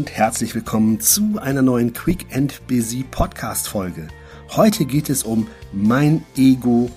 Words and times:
und 0.00 0.16
herzlich 0.16 0.54
willkommen 0.54 0.98
zu 0.98 1.38
einer 1.42 1.60
neuen 1.60 1.92
Quick 1.92 2.24
and 2.34 2.66
Busy 2.66 3.04
Podcast 3.10 3.68
Folge. 3.68 4.08
Heute 4.48 4.86
geht 4.86 5.10
es 5.10 5.24
um 5.24 5.46
mein 5.74 6.24
Ego 6.38 6.90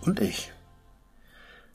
und 0.00 0.18
ich. 0.18 0.50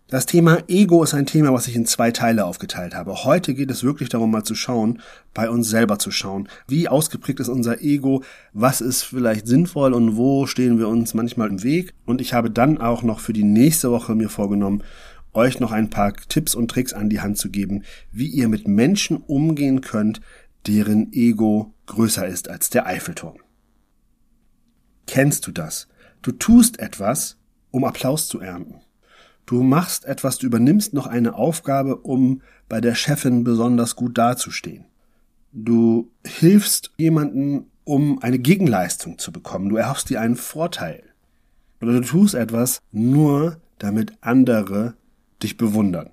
Das 0.08 0.26
Thema 0.26 0.64
Ego 0.68 1.04
ist 1.04 1.14
ein 1.14 1.28
Thema, 1.28 1.54
was 1.54 1.68
ich 1.68 1.76
in 1.76 1.86
zwei 1.86 2.10
Teile 2.10 2.46
aufgeteilt 2.46 2.96
habe. 2.96 3.24
Heute 3.24 3.54
geht 3.54 3.70
es 3.70 3.84
wirklich 3.84 4.10
darum, 4.10 4.32
mal 4.32 4.42
zu 4.42 4.56
schauen, 4.56 5.00
bei 5.36 5.48
uns 5.48 5.70
selber 5.70 6.00
zu 6.00 6.10
schauen. 6.10 6.50
Wie 6.68 6.88
ausgeprägt 6.88 7.40
ist 7.40 7.50
unser 7.50 7.82
Ego? 7.82 8.24
Was 8.54 8.82
ist 8.82 9.04
vielleicht 9.04 9.46
sinnvoll 9.46 9.94
und 9.94 10.18
wo 10.18 10.48
stehen 10.48 10.80
wir 10.80 10.88
uns 10.88 11.14
manchmal 11.14 11.50
im 11.50 11.62
Weg? 11.62 11.94
Und 12.08 12.20
ich 12.20 12.34
habe 12.34 12.50
dann 12.50 12.80
auch 12.80 13.04
noch 13.04 13.20
für 13.20 13.34
die 13.34 13.44
nächste 13.44 13.92
Woche 13.92 14.16
mir 14.16 14.30
vorgenommen, 14.30 14.82
euch 15.34 15.60
noch 15.60 15.72
ein 15.72 15.90
paar 15.90 16.14
Tipps 16.14 16.56
und 16.56 16.70
Tricks 16.70 16.94
an 16.94 17.10
die 17.10 17.22
Hand 17.22 17.38
zu 17.38 17.50
geben, 17.50 17.84
wie 18.12 18.28
ihr 18.28 18.48
mit 18.48 18.68
Menschen 18.68 19.18
umgehen 19.18 19.82
könnt, 19.82 20.22
deren 20.68 21.12
Ego 21.14 21.74
größer 21.86 22.28
ist 22.28 22.50
als 22.50 22.70
der 22.70 22.86
Eiffelturm. 22.86 23.38
Kennst 25.08 25.48
du 25.48 25.52
das? 25.52 25.88
Du 26.22 26.32
tust 26.32 26.80
etwas, 26.80 27.38
um 27.72 27.84
Applaus 27.84 28.28
zu 28.28 28.40
ernten. 28.40 28.82
Du 29.46 29.62
machst 29.62 30.06
etwas, 30.06 30.38
du 30.38 30.46
übernimmst 30.46 30.94
noch 30.94 31.08
eine 31.08 31.36
Aufgabe, 31.36 31.98
um 31.98 32.42
bei 32.70 32.80
der 32.80 32.96
Chefin 32.96 33.44
besonders 33.44 33.96
gut 33.96 34.18
dazustehen. 34.18 34.86
Du 35.52 36.10
hilfst 36.26 36.92
jemanden, 36.98 37.70
um 37.84 38.20
eine 38.24 38.40
Gegenleistung 38.40 39.20
zu 39.20 39.32
bekommen. 39.32 39.70
Du 39.70 39.76
erhoffst 39.76 40.10
dir 40.10 40.22
einen 40.22 40.38
Vorteil. 40.38 41.04
Oder 41.82 41.94
du 41.94 42.02
tust 42.02 42.34
etwas 42.34 42.80
nur, 42.92 43.58
damit 43.78 44.14
andere 44.22 44.96
dich 45.44 45.58
bewundern. 45.58 46.12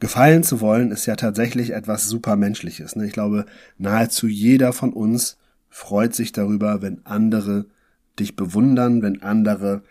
Gefallen 0.00 0.44
zu 0.44 0.60
wollen 0.60 0.92
ist 0.92 1.06
ja 1.06 1.16
tatsächlich 1.16 1.70
etwas 1.70 2.06
supermenschliches. 2.08 2.94
Ne? 2.94 3.06
Ich 3.06 3.12
glaube, 3.12 3.46
nahezu 3.78 4.28
jeder 4.28 4.72
von 4.72 4.92
uns 4.92 5.38
freut 5.68 6.14
sich 6.14 6.32
darüber, 6.32 6.82
wenn 6.82 7.04
andere 7.04 7.66
dich 8.18 8.36
bewundern, 8.36 9.02
wenn 9.02 9.22
andere 9.22 9.82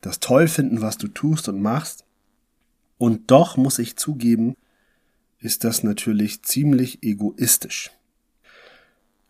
das 0.00 0.20
toll 0.20 0.46
finden, 0.46 0.80
was 0.80 0.96
du 0.96 1.08
tust 1.08 1.48
und 1.48 1.60
machst. 1.60 2.04
Und 2.98 3.30
doch 3.30 3.56
muss 3.56 3.78
ich 3.78 3.96
zugeben, 3.96 4.56
ist 5.40 5.64
das 5.64 5.82
natürlich 5.82 6.42
ziemlich 6.42 7.02
egoistisch. 7.02 7.90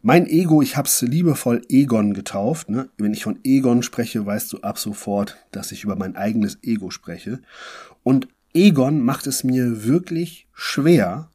Mein 0.00 0.26
Ego, 0.26 0.62
ich 0.62 0.76
hab's 0.76 1.02
liebevoll 1.02 1.62
Egon 1.68 2.14
getauft. 2.14 2.68
Ne? 2.68 2.88
Wenn 2.98 3.12
ich 3.12 3.24
von 3.24 3.40
Egon 3.44 3.82
spreche, 3.82 4.24
weißt 4.24 4.52
du 4.52 4.60
ab 4.60 4.78
sofort, 4.78 5.36
dass 5.50 5.72
ich 5.72 5.84
über 5.84 5.96
mein 5.96 6.16
eigenes 6.16 6.58
Ego 6.62 6.90
spreche. 6.90 7.40
Und 8.04 8.28
Egon 8.54 9.00
macht 9.00 9.26
es 9.26 9.44
mir 9.44 9.84
wirklich 9.84 10.46
schwer, 10.52 11.30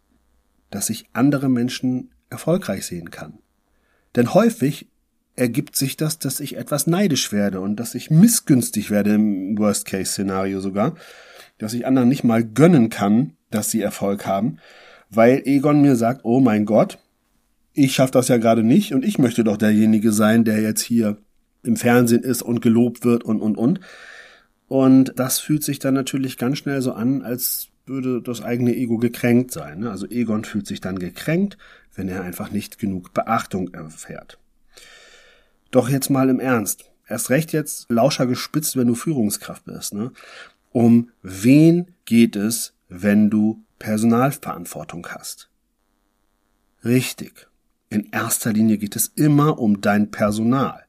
dass 0.69 0.89
ich 0.89 1.06
andere 1.14 1.50
Menschen 1.50 2.11
erfolgreich 2.30 2.86
sehen 2.86 3.11
kann. 3.11 3.39
Denn 4.16 4.33
häufig 4.33 4.88
ergibt 5.36 5.75
sich 5.75 5.97
das, 5.97 6.20
dass 6.20 6.39
ich 6.39 6.58
etwas 6.58 6.88
neidisch 6.88 7.31
werde 7.31 7.59
und 7.59 7.78
dass 7.78 7.95
ich 7.95 8.11
missgünstig 8.11 8.92
werde 8.92 9.16
im 9.16 9.58
Worst-Case-Szenario 9.58 10.59
sogar, 10.59 10.95
dass 11.58 11.73
ich 11.73 11.86
anderen 11.86 12.09
nicht 12.09 12.23
mal 12.23 12.44
gönnen 12.44 12.89
kann, 12.89 13.33
dass 13.50 13.72
sie 13.72 13.81
Erfolg 13.81 14.25
haben, 14.25 14.58
weil 15.09 15.42
Egon 15.45 15.81
mir 15.81 15.95
sagt, 15.95 16.22
oh 16.23 16.39
mein 16.39 16.66
Gott, 16.66 17.00
ich 17.73 17.94
schaffe 17.94 18.14
das 18.14 18.27
ja 18.27 18.38
gerade 18.38 18.64
nicht 18.64 18.94
und 18.94 19.03
ich 19.03 19.17
möchte 19.17 19.44
doch 19.44 19.58
derjenige 19.58 20.11
sein, 20.11 20.44
der 20.44 20.61
jetzt 20.61 20.81
hier 20.81 21.17
im 21.64 21.75
Fernsehen 21.75 22.23
ist 22.23 22.42
und 22.42 22.61
gelobt 22.61 23.03
wird 23.03 23.23
und 23.23 23.42
und 23.42 23.58
und. 23.58 23.80
Und 24.74 25.14
das 25.20 25.38
fühlt 25.38 25.64
sich 25.64 25.78
dann 25.78 25.94
natürlich 25.94 26.40
ganz 26.40 26.58
schnell 26.58 26.82
so 26.82 26.94
an, 26.94 27.22
als 27.22 27.68
würde 27.86 28.24
das 28.24 28.42
eigene 28.42 28.76
Ego 28.76 28.98
gekränkt 28.98 29.52
sein. 29.52 29.82
Ne? 29.82 29.92
Also 29.92 30.08
Egon 30.08 30.46
fühlt 30.46 30.66
sich 30.66 30.82
dann 30.82 30.98
gekränkt, 30.98 31.60
wenn 31.94 32.10
er 32.10 32.24
einfach 32.24 32.50
nicht 32.50 32.80
genug 32.80 33.14
Beachtung 33.14 33.72
erfährt. 33.72 34.39
Doch 35.70 35.89
jetzt 35.89 36.10
mal 36.10 36.28
im 36.28 36.39
Ernst. 36.39 36.86
Erst 37.08 37.30
recht 37.30 37.54
jetzt 37.54 37.86
Lauscher 37.92 38.26
gespitzt, 38.26 38.76
wenn 38.76 38.88
du 38.88 38.95
Führungskraft 38.95 39.66
bist. 39.66 39.94
Ne? 39.94 40.12
Um 40.72 41.12
wen 41.22 41.94
geht 42.06 42.36
es, 42.36 42.73
wenn 42.89 43.30
du 43.30 43.64
Personalverantwortung 43.78 45.06
hast? 45.06 45.52
Richtig. 46.83 47.48
In 47.92 48.10
erster 48.12 48.52
Linie 48.52 48.80
geht 48.80 48.95
es 48.95 49.12
immer 49.14 49.60
um 49.60 49.82
dein 49.82 50.10
Personal. 50.10 50.83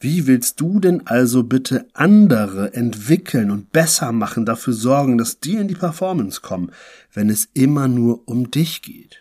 Wie 0.00 0.26
willst 0.26 0.60
du 0.60 0.80
denn 0.80 1.06
also 1.06 1.42
bitte 1.42 1.86
andere 1.92 2.72
entwickeln 2.72 3.50
und 3.50 3.70
besser 3.70 4.12
machen, 4.12 4.46
dafür 4.46 4.72
sorgen, 4.72 5.18
dass 5.18 5.40
die 5.40 5.56
in 5.56 5.68
die 5.68 5.74
Performance 5.74 6.40
kommen, 6.40 6.72
wenn 7.12 7.28
es 7.28 7.48
immer 7.52 7.86
nur 7.86 8.26
um 8.26 8.50
dich 8.50 8.80
geht? 8.80 9.18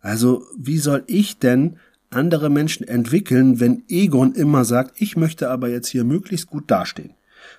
Also, 0.00 0.46
wie 0.56 0.78
soll 0.78 1.04
ich 1.06 1.38
denn 1.38 1.76
andere 2.08 2.50
Menschen 2.50 2.88
entwickeln, 2.88 3.60
wenn 3.60 3.84
Egon 3.88 4.32
immer 4.32 4.64
sagt, 4.64 5.00
ich 5.00 5.16
möchte 5.16 5.50
aber 5.50 5.68
jetzt 5.68 5.88
hier 5.88 6.04
möglichst 6.04 6.48
gut 6.48 6.70
dastehen. 6.70 7.14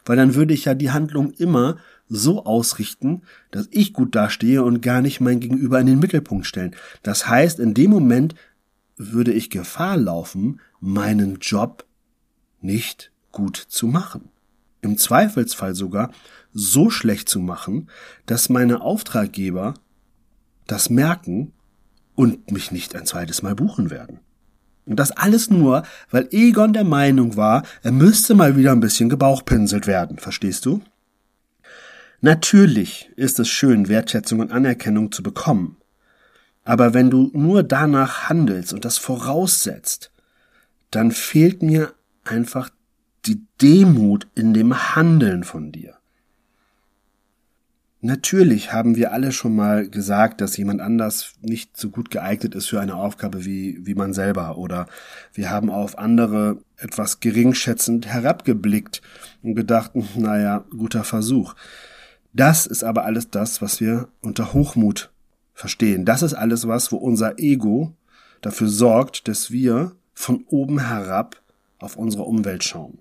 Weil 0.06 0.18
dann 0.18 0.36
würde 0.36 0.54
ich 0.54 0.66
ja 0.66 0.74
die 0.74 0.92
Handlung 0.92 1.32
immer 1.32 1.78
so 2.10 2.46
ausrichten, 2.46 3.22
dass 3.52 3.68
ich 3.72 3.94
gut 3.94 4.16
dastehe 4.16 4.64
und 4.64 4.82
gar 4.82 5.02
nicht 5.02 5.22
mein 5.22 5.40
Gegenüber 5.40 5.80
in 5.80 5.88
den 5.88 6.00
Mittelpunkt 6.00 6.46
stellen. 6.46 6.76
Das 7.04 7.28
heißt, 7.28 7.60
in 7.60 7.74
dem 7.74 7.92
Moment 7.92 8.36
würde 8.98 9.32
ich 9.32 9.50
Gefahr 9.50 9.98
laufen, 9.98 10.60
meinen 10.80 11.38
Job 11.40 11.86
nicht 12.62 13.12
gut 13.32 13.58
zu 13.58 13.88
machen. 13.88 14.30
Im 14.82 14.98
Zweifelsfall 14.98 15.76
sogar 15.76 16.12
so 16.54 16.90
schlecht 16.90 17.30
zu 17.30 17.40
machen, 17.40 17.90
dass 18.26 18.50
meine 18.50 18.82
Auftraggeber 18.82 19.76
das 20.68 20.90
merken 20.90 21.54
und 22.16 22.52
mich 22.52 22.72
nicht 22.72 22.96
ein 22.96 23.06
zweites 23.06 23.42
Mal 23.42 23.56
buchen 23.56 23.90
werden. 23.90 24.20
Und 24.86 24.98
das 24.98 25.12
alles 25.12 25.50
nur, 25.50 25.84
weil 26.10 26.28
Egon 26.32 26.74
der 26.74 26.84
Meinung 26.84 27.38
war, 27.38 27.64
er 27.84 27.92
müsste 27.92 28.34
mal 28.34 28.58
wieder 28.58 28.72
ein 28.72 28.80
bisschen 28.80 29.10
gebauchpinselt 29.10 29.88
werden, 29.88 30.18
verstehst 30.18 30.66
du? 30.66 30.82
Natürlich 32.20 33.10
ist 33.16 33.40
es 33.40 33.48
schön, 33.48 33.88
Wertschätzung 33.88 34.40
und 34.40 34.52
Anerkennung 34.52 35.12
zu 35.12 35.24
bekommen. 35.24 35.78
Aber 36.64 36.94
wenn 36.94 37.10
du 37.10 37.32
nur 37.34 37.64
danach 37.64 38.30
handelst 38.30 38.74
und 38.74 38.86
das 38.86 38.98
voraussetzt, 38.98 40.12
dann 40.92 41.12
fehlt 41.12 41.64
mir 41.64 41.94
einfach 42.24 42.70
die 43.26 43.46
Demut 43.62 44.28
in 44.36 44.54
dem 44.54 44.96
Handeln 44.96 45.44
von 45.44 45.72
dir. 45.72 46.02
Natürlich 48.04 48.74
haben 48.74 48.96
wir 48.96 49.12
alle 49.12 49.32
schon 49.32 49.56
mal 49.56 49.88
gesagt, 49.88 50.42
dass 50.42 50.58
jemand 50.58 50.82
anders 50.82 51.34
nicht 51.42 51.78
so 51.78 51.92
gut 51.92 52.10
geeignet 52.10 52.56
ist 52.56 52.68
für 52.68 52.82
eine 52.82 52.96
Aufgabe 52.96 53.46
wie, 53.46 53.78
wie 53.86 53.94
man 53.94 54.14
selber 54.14 54.58
oder 54.58 54.88
wir 55.34 55.52
haben 55.52 55.70
auf 55.70 56.00
andere 56.00 56.58
etwas 56.78 57.20
geringschätzend 57.20 58.08
herabgeblickt 58.08 59.04
und 59.44 59.54
gedacht, 59.54 59.92
naja, 60.16 60.66
guter 60.72 61.04
Versuch. 61.04 61.54
Das 62.34 62.66
ist 62.66 62.84
aber 62.84 63.06
alles 63.06 63.30
das, 63.30 63.62
was 63.62 63.80
wir 63.80 64.08
unter 64.20 64.54
Hochmut 64.54 65.12
verstehen. 65.54 66.04
Das 66.04 66.24
ist 66.24 66.34
alles 66.34 66.68
was, 66.68 66.92
wo 66.92 66.98
unser 66.98 67.38
Ego 67.38 67.94
dafür 68.42 68.68
sorgt, 68.68 69.28
dass 69.28 69.52
wir 69.52 69.92
von 70.14 70.44
oben 70.48 70.88
herab 70.88 71.41
auf 71.82 71.96
unsere 71.96 72.24
Umwelt 72.24 72.64
schauen. 72.64 73.00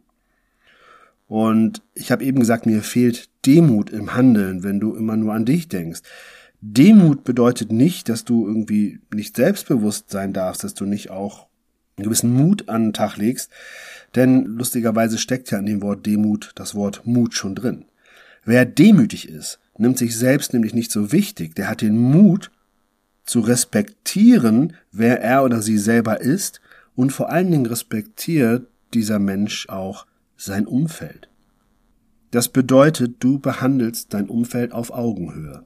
Und 1.28 1.82
ich 1.94 2.10
habe 2.10 2.24
eben 2.24 2.40
gesagt, 2.40 2.66
mir 2.66 2.82
fehlt 2.82 3.28
Demut 3.46 3.90
im 3.90 4.14
Handeln, 4.14 4.64
wenn 4.64 4.80
du 4.80 4.94
immer 4.94 5.16
nur 5.16 5.32
an 5.32 5.44
dich 5.44 5.68
denkst. 5.68 6.00
Demut 6.60 7.24
bedeutet 7.24 7.72
nicht, 7.72 8.08
dass 8.08 8.24
du 8.24 8.46
irgendwie 8.46 8.98
nicht 9.14 9.36
selbstbewusst 9.36 10.10
sein 10.10 10.32
darfst, 10.32 10.64
dass 10.64 10.74
du 10.74 10.84
nicht 10.84 11.10
auch 11.10 11.46
einen 11.96 12.04
gewissen 12.04 12.32
Mut 12.32 12.68
an 12.68 12.86
den 12.86 12.92
Tag 12.92 13.16
legst, 13.16 13.50
denn 14.14 14.44
lustigerweise 14.44 15.18
steckt 15.18 15.50
ja 15.50 15.58
in 15.58 15.66
dem 15.66 15.82
Wort 15.82 16.04
Demut 16.04 16.52
das 16.56 16.74
Wort 16.74 17.06
Mut 17.06 17.34
schon 17.34 17.54
drin. 17.54 17.84
Wer 18.44 18.64
demütig 18.64 19.28
ist, 19.28 19.60
nimmt 19.78 19.98
sich 19.98 20.16
selbst 20.16 20.52
nämlich 20.52 20.74
nicht 20.74 20.90
so 20.90 21.12
wichtig, 21.12 21.54
der 21.54 21.68
hat 21.68 21.80
den 21.80 21.96
Mut 21.96 22.50
zu 23.24 23.40
respektieren, 23.40 24.74
wer 24.92 25.20
er 25.20 25.44
oder 25.44 25.62
sie 25.62 25.78
selber 25.78 26.20
ist 26.20 26.60
und 26.96 27.12
vor 27.12 27.30
allen 27.30 27.50
Dingen 27.50 27.66
respektiert 27.66 28.66
dieser 28.94 29.18
Mensch 29.18 29.68
auch 29.68 30.06
sein 30.36 30.66
Umfeld. 30.66 31.28
Das 32.30 32.48
bedeutet, 32.48 33.16
du 33.20 33.38
behandelst 33.38 34.14
dein 34.14 34.28
Umfeld 34.28 34.72
auf 34.72 34.90
Augenhöhe. 34.92 35.64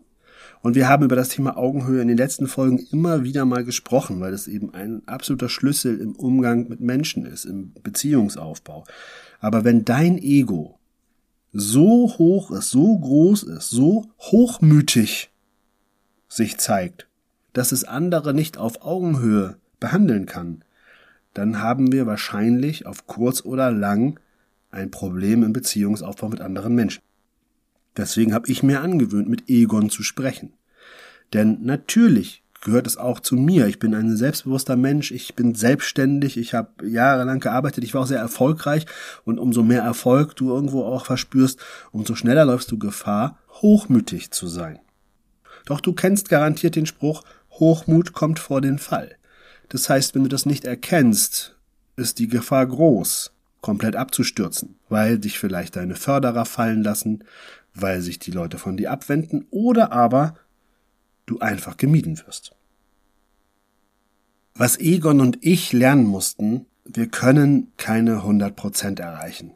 Und 0.62 0.76
wir 0.76 0.88
haben 0.88 1.04
über 1.04 1.14
das 1.14 1.28
Thema 1.28 1.58
Augenhöhe 1.58 2.00
in 2.00 2.08
den 2.08 2.16
letzten 2.16 2.46
Folgen 2.46 2.78
immer 2.90 3.22
wieder 3.22 3.44
mal 3.44 3.64
gesprochen, 3.64 4.20
weil 4.20 4.32
es 4.32 4.48
eben 4.48 4.72
ein 4.72 5.02
absoluter 5.06 5.50
Schlüssel 5.50 6.00
im 6.00 6.16
Umgang 6.16 6.68
mit 6.68 6.80
Menschen 6.80 7.26
ist, 7.26 7.44
im 7.44 7.72
Beziehungsaufbau. 7.82 8.84
Aber 9.40 9.64
wenn 9.64 9.84
dein 9.84 10.16
Ego 10.16 10.78
so 11.52 12.14
hoch 12.16 12.50
ist, 12.50 12.70
so 12.70 12.98
groß 12.98 13.42
ist, 13.42 13.68
so 13.68 14.06
hochmütig 14.18 15.30
sich 16.28 16.56
zeigt, 16.56 17.08
dass 17.52 17.70
es 17.70 17.84
andere 17.84 18.32
nicht 18.32 18.56
auf 18.56 18.82
Augenhöhe 18.82 19.56
behandeln 19.80 20.24
kann, 20.24 20.64
dann 21.34 21.60
haben 21.60 21.92
wir 21.92 22.06
wahrscheinlich 22.06 22.86
auf 22.86 23.06
kurz 23.06 23.44
oder 23.44 23.70
lang 23.70 24.18
ein 24.70 24.90
Problem 24.90 25.42
im 25.42 25.52
Beziehungsaufbau 25.52 26.28
mit 26.28 26.40
anderen 26.40 26.74
Menschen. 26.74 27.02
Deswegen 27.96 28.34
habe 28.34 28.50
ich 28.50 28.62
mir 28.62 28.80
angewöhnt, 28.80 29.28
mit 29.28 29.48
Egon 29.48 29.90
zu 29.90 30.02
sprechen. 30.02 30.52
Denn 31.32 31.58
natürlich 31.62 32.42
gehört 32.60 32.86
es 32.86 32.96
auch 32.96 33.20
zu 33.20 33.36
mir. 33.36 33.66
Ich 33.66 33.78
bin 33.78 33.94
ein 33.94 34.16
selbstbewusster 34.16 34.76
Mensch, 34.76 35.12
ich 35.12 35.34
bin 35.34 35.54
selbstständig, 35.54 36.36
ich 36.36 36.54
habe 36.54 36.88
jahrelang 36.88 37.38
gearbeitet, 37.38 37.84
ich 37.84 37.94
war 37.94 38.02
auch 38.02 38.06
sehr 38.06 38.18
erfolgreich 38.18 38.86
und 39.24 39.38
umso 39.38 39.62
mehr 39.62 39.82
Erfolg 39.82 40.34
du 40.34 40.50
irgendwo 40.50 40.84
auch 40.84 41.06
verspürst, 41.06 41.60
umso 41.92 42.14
schneller 42.14 42.46
läufst 42.46 42.72
du 42.72 42.78
Gefahr, 42.78 43.38
hochmütig 43.50 44.30
zu 44.30 44.48
sein. 44.48 44.78
Doch 45.66 45.80
du 45.80 45.92
kennst 45.92 46.30
garantiert 46.30 46.74
den 46.74 46.86
Spruch, 46.86 47.22
Hochmut 47.50 48.12
kommt 48.12 48.38
vor 48.38 48.60
den 48.60 48.78
Fall. 48.78 49.16
Das 49.68 49.88
heißt, 49.88 50.14
wenn 50.14 50.22
du 50.22 50.28
das 50.28 50.46
nicht 50.46 50.64
erkennst, 50.64 51.56
ist 51.96 52.18
die 52.18 52.28
Gefahr 52.28 52.66
groß, 52.66 53.32
komplett 53.60 53.96
abzustürzen, 53.96 54.76
weil 54.88 55.18
dich 55.18 55.38
vielleicht 55.38 55.76
deine 55.76 55.96
Förderer 55.96 56.44
fallen 56.44 56.82
lassen, 56.82 57.24
weil 57.74 58.00
sich 58.00 58.18
die 58.18 58.30
Leute 58.30 58.58
von 58.58 58.76
dir 58.76 58.90
abwenden 58.90 59.46
oder 59.50 59.92
aber 59.92 60.34
du 61.26 61.38
einfach 61.38 61.76
gemieden 61.76 62.20
wirst. 62.26 62.54
Was 64.54 64.78
Egon 64.78 65.20
und 65.20 65.38
ich 65.40 65.72
lernen 65.72 66.04
mussten, 66.04 66.66
wir 66.84 67.08
können 67.08 67.72
keine 67.76 68.18
100% 68.18 69.00
erreichen. 69.00 69.52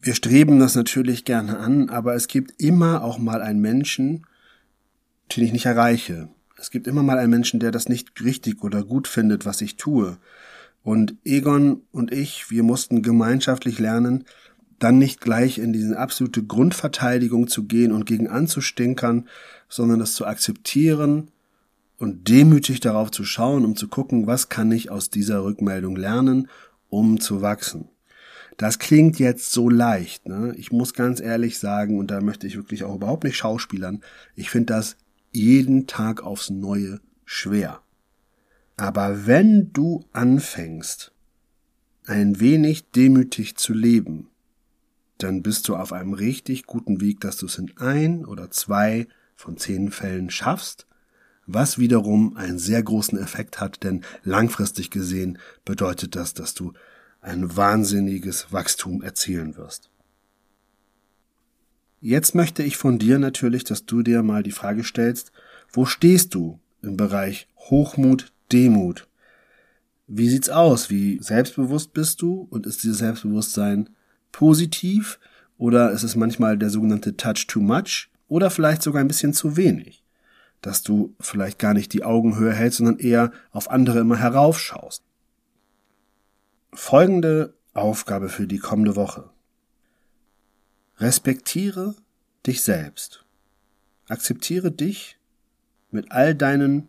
Wir 0.00 0.14
streben 0.14 0.58
das 0.60 0.74
natürlich 0.74 1.24
gerne 1.24 1.58
an, 1.58 1.90
aber 1.90 2.14
es 2.14 2.28
gibt 2.28 2.62
immer 2.62 3.02
auch 3.02 3.18
mal 3.18 3.42
einen 3.42 3.60
Menschen, 3.60 4.24
den 5.34 5.44
ich 5.44 5.52
nicht 5.52 5.66
erreiche. 5.66 6.28
Es 6.58 6.70
gibt 6.70 6.86
immer 6.86 7.02
mal 7.02 7.18
einen 7.18 7.30
Menschen, 7.30 7.60
der 7.60 7.70
das 7.70 7.88
nicht 7.88 8.20
richtig 8.22 8.62
oder 8.62 8.82
gut 8.82 9.06
findet, 9.06 9.46
was 9.46 9.60
ich 9.60 9.76
tue. 9.76 10.18
Und 10.82 11.14
Egon 11.24 11.82
und 11.92 12.12
ich, 12.12 12.50
wir 12.50 12.62
mussten 12.62 13.02
gemeinschaftlich 13.02 13.78
lernen, 13.78 14.24
dann 14.78 14.98
nicht 14.98 15.20
gleich 15.20 15.58
in 15.58 15.72
diese 15.72 15.98
absolute 15.98 16.44
Grundverteidigung 16.44 17.48
zu 17.48 17.64
gehen 17.64 17.92
und 17.92 18.06
gegen 18.06 18.28
anzustinkern, 18.28 19.28
sondern 19.68 20.00
es 20.00 20.14
zu 20.14 20.26
akzeptieren 20.26 21.30
und 21.98 22.28
demütig 22.28 22.80
darauf 22.80 23.10
zu 23.10 23.24
schauen, 23.24 23.64
um 23.64 23.76
zu 23.76 23.88
gucken, 23.88 24.26
was 24.26 24.48
kann 24.48 24.70
ich 24.70 24.90
aus 24.90 25.10
dieser 25.10 25.44
Rückmeldung 25.44 25.96
lernen, 25.96 26.48
um 26.88 27.20
zu 27.20 27.42
wachsen. 27.42 27.88
Das 28.56 28.78
klingt 28.78 29.18
jetzt 29.18 29.52
so 29.52 29.68
leicht. 29.68 30.26
Ne? 30.26 30.54
Ich 30.56 30.72
muss 30.72 30.94
ganz 30.94 31.20
ehrlich 31.20 31.58
sagen, 31.58 31.98
und 31.98 32.10
da 32.10 32.20
möchte 32.20 32.46
ich 32.46 32.56
wirklich 32.56 32.82
auch 32.84 32.96
überhaupt 32.96 33.24
nicht 33.24 33.36
schauspielern, 33.36 34.00
ich 34.34 34.50
finde 34.50 34.74
das 34.74 34.96
jeden 35.32 35.86
Tag 35.86 36.22
aufs 36.22 36.50
Neue 36.50 37.00
schwer. 37.24 37.82
Aber 38.76 39.26
wenn 39.26 39.72
du 39.72 40.04
anfängst, 40.12 41.12
ein 42.06 42.40
wenig 42.40 42.90
demütig 42.90 43.56
zu 43.56 43.74
leben, 43.74 44.28
dann 45.18 45.42
bist 45.42 45.68
du 45.68 45.76
auf 45.76 45.92
einem 45.92 46.14
richtig 46.14 46.64
guten 46.64 47.00
Weg, 47.00 47.20
dass 47.20 47.36
du 47.36 47.46
es 47.46 47.58
in 47.58 47.76
ein 47.76 48.24
oder 48.24 48.50
zwei 48.50 49.08
von 49.34 49.56
zehn 49.56 49.90
Fällen 49.90 50.30
schaffst, 50.30 50.86
was 51.46 51.78
wiederum 51.78 52.36
einen 52.36 52.58
sehr 52.58 52.82
großen 52.82 53.18
Effekt 53.18 53.60
hat, 53.60 53.82
denn 53.82 54.04
langfristig 54.22 54.90
gesehen 54.90 55.38
bedeutet 55.64 56.14
das, 56.14 56.34
dass 56.34 56.54
du 56.54 56.72
ein 57.20 57.56
wahnsinniges 57.56 58.52
Wachstum 58.52 59.02
erzielen 59.02 59.56
wirst. 59.56 59.90
Jetzt 62.00 62.34
möchte 62.34 62.62
ich 62.62 62.76
von 62.76 62.98
dir 62.98 63.18
natürlich, 63.18 63.64
dass 63.64 63.84
du 63.84 64.02
dir 64.02 64.22
mal 64.22 64.42
die 64.42 64.52
Frage 64.52 64.84
stellst, 64.84 65.32
wo 65.72 65.84
stehst 65.84 66.34
du 66.34 66.60
im 66.80 66.96
Bereich 66.96 67.48
Hochmut, 67.56 68.32
Demut? 68.52 69.08
Wie 70.06 70.28
sieht's 70.28 70.48
aus? 70.48 70.90
Wie 70.90 71.18
selbstbewusst 71.20 71.92
bist 71.92 72.22
du? 72.22 72.46
Und 72.50 72.66
ist 72.66 72.84
dieses 72.84 72.98
Selbstbewusstsein 72.98 73.90
positiv 74.30 75.18
oder 75.58 75.90
ist 75.90 76.04
es 76.04 76.14
manchmal 76.14 76.56
der 76.56 76.70
sogenannte 76.70 77.16
Touch 77.16 77.46
too 77.48 77.60
much 77.60 78.08
oder 78.28 78.50
vielleicht 78.50 78.82
sogar 78.82 79.00
ein 79.00 79.08
bisschen 79.08 79.34
zu 79.34 79.56
wenig, 79.56 80.04
dass 80.62 80.82
du 80.82 81.14
vielleicht 81.18 81.58
gar 81.58 81.74
nicht 81.74 81.92
die 81.92 82.04
Augenhöhe 82.04 82.52
hältst, 82.52 82.78
sondern 82.78 82.98
eher 82.98 83.32
auf 83.50 83.70
andere 83.70 83.98
immer 83.98 84.16
heraufschaust. 84.16 85.02
Folgende 86.72 87.54
Aufgabe 87.74 88.28
für 88.28 88.46
die 88.46 88.58
kommende 88.58 88.94
Woche. 88.94 89.30
Respektiere 90.98 91.94
dich 92.46 92.62
selbst. 92.62 93.24
Akzeptiere 94.08 94.70
dich 94.70 95.18
mit 95.90 96.12
all 96.12 96.34
deinen 96.34 96.88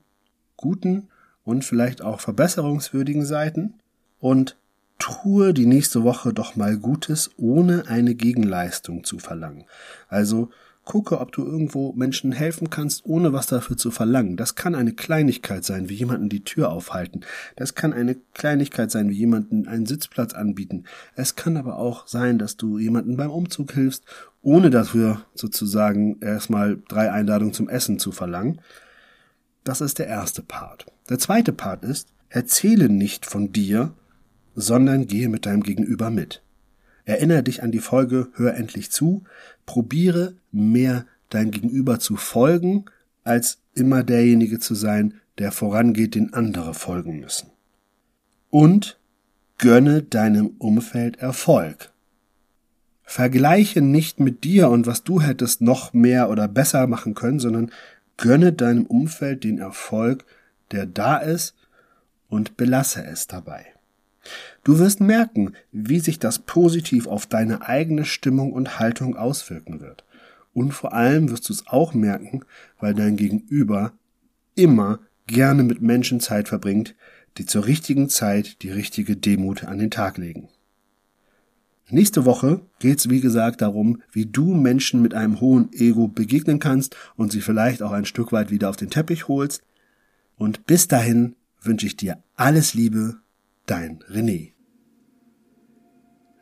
guten 0.57 1.09
und 1.44 1.63
vielleicht 1.63 2.01
auch 2.01 2.19
verbesserungswürdigen 2.19 3.25
Seiten 3.25 3.75
und 4.19 4.57
tue 4.97 5.53
die 5.53 5.65
nächste 5.65 6.03
Woche 6.03 6.33
doch 6.33 6.56
mal 6.56 6.77
Gutes, 6.77 7.31
ohne 7.38 7.88
eine 7.88 8.15
Gegenleistung 8.15 9.03
zu 9.03 9.19
verlangen. 9.19 9.65
Also 10.07 10.50
gucke, 10.89 11.21
ob 11.21 11.31
du 11.31 11.45
irgendwo 11.45 11.94
Menschen 11.94 12.31
helfen 12.31 12.71
kannst, 12.71 13.06
ohne 13.06 13.31
was 13.31 13.45
dafür 13.45 13.77
zu 13.77 13.91
verlangen. 13.91 14.38
Das 14.38 14.56
kann 14.56 14.74
eine 14.74 14.91
Kleinigkeit 14.91 15.63
sein, 15.63 15.88
wie 15.88 15.94
jemanden 15.94 16.30
die 16.30 16.44
Tür 16.44 16.71
aufhalten. 16.71 17.21
Das 17.56 17.75
kann 17.75 17.94
eine 17.94 18.15
Kleinigkeit 18.33 18.89
sein, 18.89 19.07
wie 19.12 19.18
jemanden 19.18 19.68
einen 19.68 19.86
Sitzplatz 19.86 20.33
anbieten. 20.33 20.86
Es 21.13 21.36
kann 21.36 21.57
aber 21.57 21.77
auch 21.77 22.07
sein, 22.07 22.39
dass 22.39 22.57
du 22.57 22.80
jemanden 22.80 23.18
beim 23.18 23.30
Umzug 23.30 23.71
hilfst, 23.71 24.03
ohne 24.41 24.71
dafür 24.71 25.21
sozusagen 25.36 26.19
erstmal 26.21 26.81
drei 26.88 27.12
Einladungen 27.12 27.53
zum 27.53 27.69
Essen 27.69 28.00
zu 28.00 28.12
verlangen. 28.12 28.59
Das 29.63 29.81
ist 29.81 30.00
der 30.00 30.07
erste 30.07 30.41
Part. 30.41 30.88
Der 31.07 31.19
zweite 31.19 31.53
Part 31.53 31.83
ist, 31.83 32.07
erzähle 32.30 32.89
nicht 32.89 33.27
von 33.27 33.53
dir, 33.53 33.94
sondern 34.56 35.06
gehe 35.06 35.30
mit 35.30 35.45
deinem 35.45 35.62
Gegenüber 35.62 36.09
mit. 36.09 36.41
Erinnere 37.09 37.41
dich 37.41 37.63
an 37.63 37.71
die 37.71 37.79
Folge 37.79 38.27
Hör 38.35 38.53
endlich 38.53 38.91
zu, 38.91 39.23
probiere 39.65 40.35
mehr 40.51 41.07
dein 41.29 41.50
Gegenüber 41.50 41.97
zu 41.97 42.17
folgen, 42.17 42.85
als 43.23 43.63
immer 43.73 44.03
derjenige 44.03 44.59
zu 44.59 44.75
sein, 44.75 45.15
der 45.39 45.51
vorangeht, 45.51 46.13
den 46.13 46.35
andere 46.35 46.75
folgen 46.75 47.19
müssen. 47.19 47.50
Und 48.51 49.00
gönne 49.57 50.03
deinem 50.03 50.51
Umfeld 50.59 51.17
Erfolg. 51.17 51.91
Vergleiche 53.01 53.81
nicht 53.81 54.19
mit 54.19 54.44
dir 54.44 54.69
und 54.69 54.85
was 54.85 55.03
du 55.03 55.19
hättest 55.19 55.62
noch 55.62 55.94
mehr 55.94 56.29
oder 56.29 56.47
besser 56.47 56.85
machen 56.85 57.15
können, 57.15 57.39
sondern 57.39 57.71
gönne 58.17 58.53
deinem 58.53 58.85
Umfeld 58.85 59.44
den 59.44 59.57
Erfolg, 59.57 60.25
der 60.69 60.85
da 60.85 61.17
ist 61.17 61.55
und 62.27 62.55
belasse 62.55 63.03
es 63.03 63.25
dabei. 63.25 63.65
Du 64.63 64.79
wirst 64.79 64.99
merken, 64.99 65.53
wie 65.71 65.99
sich 65.99 66.19
das 66.19 66.39
positiv 66.39 67.07
auf 67.07 67.25
deine 67.25 67.67
eigene 67.67 68.05
Stimmung 68.05 68.53
und 68.53 68.79
Haltung 68.79 69.15
auswirken 69.15 69.79
wird. 69.79 70.03
Und 70.53 70.71
vor 70.71 70.93
allem 70.93 71.29
wirst 71.29 71.50
du 71.50 71.53
es 71.53 71.67
auch 71.67 71.93
merken, 71.93 72.43
weil 72.79 72.93
dein 72.93 73.15
Gegenüber 73.15 73.93
immer 74.55 75.00
gerne 75.27 75.63
mit 75.63 75.81
Menschen 75.81 76.19
Zeit 76.19 76.50
verbringt, 76.50 76.95
die 77.38 77.45
zur 77.45 77.65
richtigen 77.65 78.09
Zeit 78.09 78.62
die 78.63 78.71
richtige 78.71 79.15
Demut 79.15 79.63
an 79.63 79.77
den 79.77 79.91
Tag 79.91 80.17
legen. 80.17 80.50
Nächste 81.91 82.25
Woche 82.25 82.62
geht's 82.77 83.09
wie 83.09 83.19
gesagt 83.19 83.62
darum, 83.62 84.03
wie 84.12 84.27
du 84.27 84.53
Menschen 84.53 85.01
mit 85.01 85.15
einem 85.15 85.39
hohen 85.39 85.74
Ego 85.74 86.07
begegnen 86.07 86.59
kannst 86.59 86.95
und 87.15 87.31
sie 87.31 87.41
vielleicht 87.41 87.81
auch 87.81 87.91
ein 87.91 88.05
Stück 88.05 88.31
weit 88.31 88.51
wieder 88.51 88.69
auf 88.69 88.75
den 88.75 88.91
Teppich 88.91 89.27
holst. 89.27 89.63
Und 90.38 90.67
bis 90.67 90.88
dahin 90.88 91.36
wünsche 91.62 91.88
ich 91.88 91.98
dir 91.98 92.21
alles 92.36 92.75
Liebe 92.75 93.17
dein 93.69 93.99
René. 94.11 94.53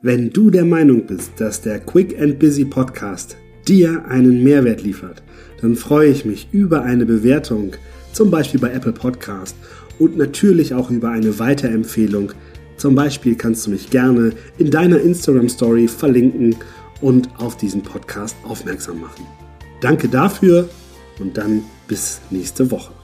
Wenn 0.01 0.29
du 0.29 0.49
der 0.49 0.65
Meinung 0.65 1.05
bist, 1.05 1.31
dass 1.37 1.61
der 1.61 1.79
Quick 1.79 2.19
and 2.21 2.39
Busy 2.39 2.63
Podcast 2.63 3.35
dir 3.67 4.05
einen 4.05 4.43
Mehrwert 4.43 4.81
liefert, 4.81 5.23
dann 5.61 5.75
freue 5.75 6.09
ich 6.09 6.23
mich 6.23 6.47
über 6.51 6.83
eine 6.83 7.05
Bewertung, 7.05 7.73
zum 8.13 8.31
Beispiel 8.31 8.59
bei 8.59 8.71
Apple 8.71 8.93
Podcast 8.93 9.55
und 9.99 10.17
natürlich 10.17 10.73
auch 10.73 10.89
über 10.89 11.09
eine 11.09 11.37
Weiterempfehlung. 11.39 12.31
Zum 12.77 12.95
Beispiel 12.95 13.35
kannst 13.35 13.65
du 13.65 13.71
mich 13.71 13.89
gerne 13.89 14.31
in 14.57 14.71
deiner 14.71 15.01
Instagram 15.01 15.49
Story 15.49 15.87
verlinken 15.87 16.55
und 17.01 17.29
auf 17.39 17.57
diesen 17.57 17.81
Podcast 17.81 18.35
aufmerksam 18.43 19.01
machen. 19.01 19.25
Danke 19.81 20.07
dafür 20.07 20.69
und 21.19 21.37
dann 21.37 21.63
bis 21.87 22.21
nächste 22.29 22.71
Woche. 22.71 22.96